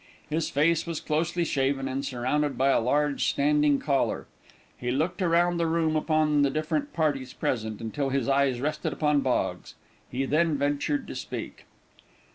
His 0.31 0.49
face 0.49 0.87
was 0.87 0.99
closely 0.99 1.45
shaven, 1.45 1.87
and 1.87 2.03
surrounded 2.03 2.57
by 2.57 2.69
a 2.69 2.79
large 2.79 3.25
standing 3.27 3.77
collar. 3.77 4.25
He 4.75 4.89
looked 4.89 5.21
around 5.21 5.57
the 5.57 5.67
room 5.67 5.95
upon 5.95 6.41
the 6.41 6.49
different 6.49 6.91
parties 6.91 7.33
present, 7.33 7.79
until 7.79 8.09
his 8.09 8.27
eyes 8.27 8.59
rested 8.59 8.93
upon 8.93 9.19
Boggs. 9.21 9.75
He 10.09 10.25
then 10.25 10.57
ventured 10.57 11.07
to 11.07 11.13
speak. 11.13 11.65